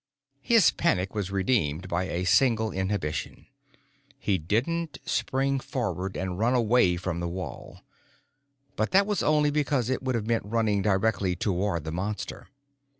His 0.41 0.71
panic 0.71 1.13
was 1.13 1.29
redeemed 1.29 1.87
by 1.87 2.05
a 2.05 2.23
single 2.25 2.71
inhibition: 2.71 3.45
he 4.17 4.39
didn't 4.39 4.97
spring 5.05 5.59
forward 5.59 6.17
and 6.17 6.39
run 6.39 6.55
away 6.55 6.97
from 6.97 7.19
the 7.19 7.27
wall. 7.27 7.81
But 8.75 8.89
that 8.93 9.05
was 9.05 9.21
only 9.21 9.51
because 9.51 9.91
it 9.91 10.01
would 10.01 10.15
have 10.15 10.25
meant 10.25 10.43
running 10.45 10.81
directly 10.81 11.35
toward 11.35 11.83
the 11.83 11.91
Monster. 11.91 12.47